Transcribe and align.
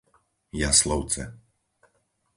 Jaslovce 0.61 1.23